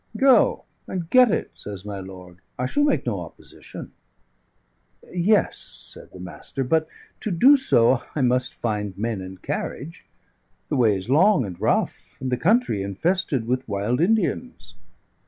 [0.17, 2.39] "Go and get it," says my lord.
[2.57, 3.91] "I shall make no opposition."
[5.11, 6.87] "Yes," said the Master; "but
[7.19, 10.07] to do so I must find men and carriage.
[10.69, 14.73] The way is long and rough, and the country infested with wild Indians.